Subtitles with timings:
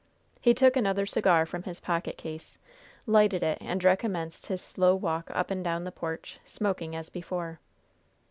[0.39, 2.57] He took another cigar from his pocket case,
[3.05, 7.59] lighted it and recommenced his slow walk up and down the porch, smoking as before.